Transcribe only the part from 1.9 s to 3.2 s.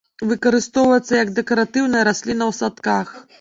расліна ў садках.